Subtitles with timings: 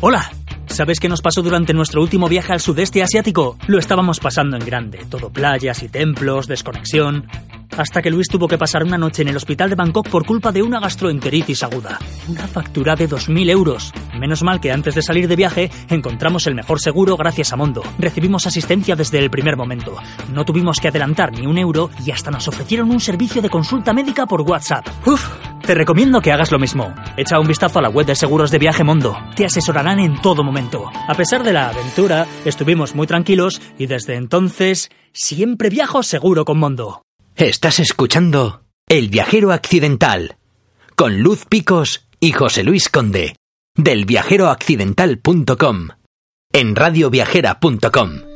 [0.00, 0.30] Hola.
[0.66, 3.56] ¿Sabes qué nos pasó durante nuestro último viaje al sudeste asiático?
[3.66, 7.26] Lo estábamos pasando en grande, todo playas y templos, desconexión.
[7.78, 10.50] Hasta que Luis tuvo que pasar una noche en el hospital de Bangkok por culpa
[10.52, 11.98] de una gastroenteritis aguda.
[12.28, 13.92] Una factura de 2.000 euros.
[14.18, 17.82] Menos mal que antes de salir de viaje encontramos el mejor seguro gracias a Mondo.
[17.98, 19.96] Recibimos asistencia desde el primer momento.
[20.32, 23.92] No tuvimos que adelantar ni un euro y hasta nos ofrecieron un servicio de consulta
[23.92, 24.86] médica por WhatsApp.
[25.06, 25.26] Uf,
[25.66, 26.94] te recomiendo que hagas lo mismo.
[27.16, 29.16] Echa un vistazo a la web de seguros de viaje Mondo.
[29.34, 30.90] Te asesorarán en todo momento.
[31.08, 36.58] A pesar de la aventura, estuvimos muy tranquilos y desde entonces siempre viajo seguro con
[36.58, 37.02] Mondo.
[37.34, 40.36] Estás escuchando El viajero accidental
[40.94, 43.36] con Luz Picos y José Luis Conde
[43.74, 45.88] del viajeroaccidental.com
[46.52, 48.35] en radioviajera.com.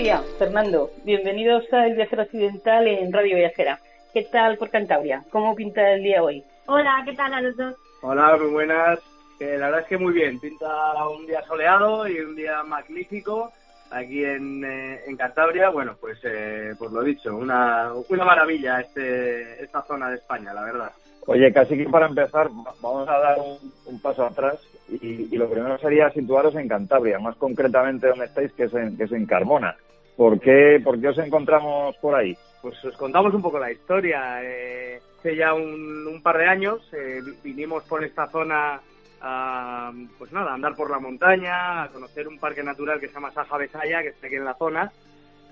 [0.00, 3.78] Lucía, Fernando, bienvenidos a El Viajero Occidental en Radio Viajera.
[4.14, 5.22] ¿Qué tal por Cantabria?
[5.28, 6.42] ¿Cómo pinta el día hoy?
[6.64, 7.74] Hola, ¿qué tal a los dos?
[8.00, 8.98] Hola, muy buenas.
[9.40, 10.40] Eh, la verdad es que muy bien.
[10.40, 13.52] Pinta un día soleado y un día magnífico
[13.90, 15.68] aquí en, eh, en Cantabria.
[15.68, 20.62] Bueno, pues eh, pues lo dicho, una, una maravilla este, esta zona de España, la
[20.62, 20.92] verdad.
[21.30, 22.50] Oye, casi que para empezar
[22.82, 23.38] vamos a dar
[23.86, 24.58] un, paso atrás
[24.88, 29.04] y, lo primero sería situaros en Cantabria, más concretamente donde estáis, que es en, que
[29.04, 29.76] es en Carmona.
[30.16, 32.36] ¿Por qué, ¿Por os encontramos por ahí?
[32.60, 34.42] Pues os contamos un poco la historia.
[34.42, 38.80] Eh, hace ya un, un, par de años eh, vinimos por esta zona
[39.20, 43.14] a, pues nada, a andar por la montaña, a conocer un parque natural que se
[43.14, 44.90] llama Saja Besaya, que está aquí en la zona.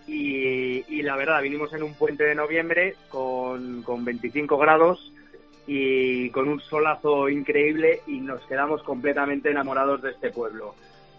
[0.09, 5.13] Y, y la verdad, vinimos en un puente de noviembre con, con 25 grados
[5.71, 10.75] y con un solazo increíble y nos quedamos completamente enamorados de este pueblo.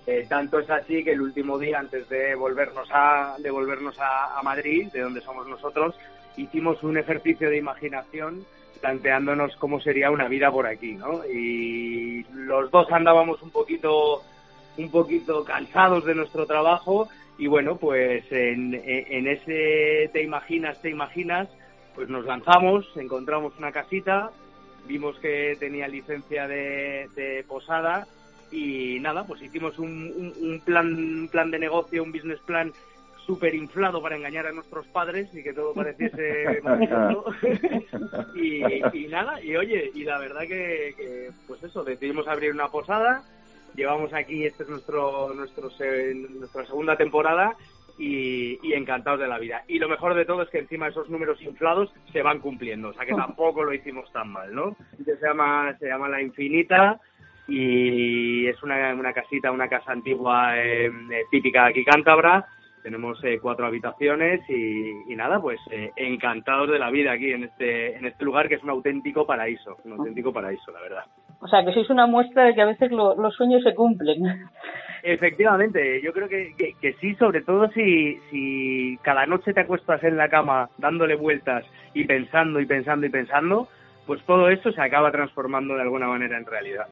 [0.08, 4.42] Eh, tanto es así que el último día, antes de volvernos a, de volvernos a,
[4.42, 5.96] Madrid, de donde somos nosotros,
[6.36, 8.44] hicimos un ejercicio de imaginación
[8.82, 11.24] planteándonos cómo sería una vida por aquí, ¿no?
[11.26, 14.24] Y los dos andábamos un poquito,
[14.80, 17.08] un poquito cansados de nuestro trabajo
[17.38, 21.50] y bueno, pues en, en ese te imaginas, te imaginas,
[22.00, 24.32] pues nos lanzamos, encontramos una casita,
[24.88, 28.08] vimos que tenía licencia de, de posada
[28.54, 32.72] y nada, pues hicimos un, un, un, plan, un plan de negocio, un business plan
[33.26, 36.62] súper inflado para engañar a nuestros padres y que todo pareciese
[38.36, 38.64] y,
[38.98, 43.24] y, nada, y oye, y la verdad que, que, pues eso, decidimos abrir una posada,
[43.76, 45.70] llevamos aquí, este es nuestro, nuestro
[46.40, 47.58] nuestra segunda temporada
[48.00, 49.64] y, y, encantados de la vida.
[49.68, 52.94] Y lo mejor de todo es que encima esos números inflados se van cumpliendo, o
[52.94, 54.76] sea que tampoco lo hicimos tan mal, ¿no?
[55.04, 57.00] Se llama, se llama La Infinita
[57.48, 60.92] y es una, una casita, una casa antigua eh,
[61.30, 62.48] típica aquí cántabra.
[62.84, 67.44] Tenemos eh, cuatro habitaciones y, y nada, pues eh, encantados de la vida aquí en
[67.44, 71.04] este, en este lugar que es un auténtico paraíso, un auténtico paraíso, la verdad.
[71.42, 74.48] O sea, que sois una muestra de que a veces lo, los sueños se cumplen.
[75.04, 80.04] Efectivamente, yo creo que, que, que, sí, sobre todo si, si cada noche te acuestas
[80.04, 83.68] en la cama dándole vueltas y pensando y pensando y pensando,
[84.06, 86.88] pues todo eso se acaba transformando de alguna manera en realidad.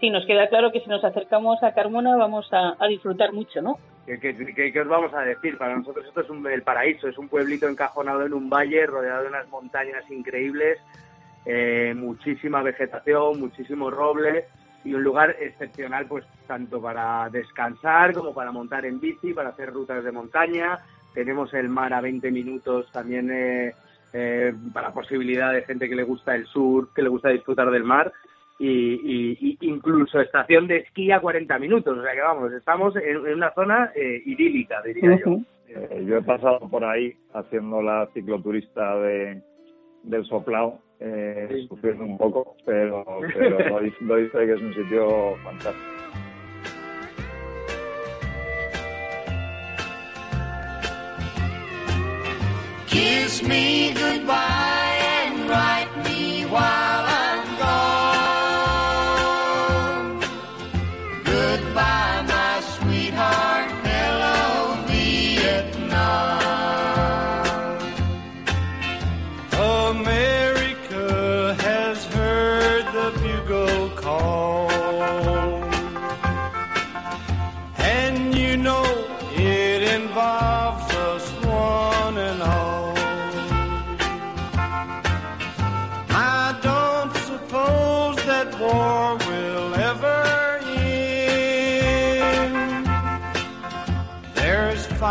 [0.00, 3.60] Sí, nos queda claro que si nos acercamos a Carmona vamos a, a disfrutar mucho,
[3.60, 3.78] ¿no?
[4.06, 5.56] ¿Qué, qué, qué, os vamos a decir?
[5.58, 9.22] Para nosotros esto es un, el paraíso, es un pueblito encajonado en un valle rodeado
[9.22, 10.78] de unas montañas increíbles,
[11.44, 14.46] eh, muchísima vegetación, muchísimo roble
[14.84, 19.72] y un lugar excepcional pues tanto para descansar como para montar en bici, para hacer
[19.72, 20.78] rutas de montaña.
[21.14, 23.72] Tenemos el mar a 20 minutos también eh,
[24.12, 27.84] eh, para posibilidad de gente que le gusta el sur, que le gusta disfrutar del
[27.84, 28.12] mar.
[28.58, 31.96] Y, y, y, incluso estación de esquí a 40 minutos.
[31.96, 35.44] O sea que vamos, estamos en, en una zona eh, idílica, diría uh -huh.
[35.68, 36.00] yo.
[36.00, 39.42] yo he pasado por ahí haciendo la cicloturista de,
[40.02, 43.04] del Soplao eh, sufriendo un poco, pero,
[43.34, 45.86] pero doy, doy fe que es un sitio fantástico.
[52.86, 53.69] Kiss me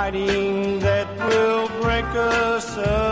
[0.09, 3.08] fighting that will break us up.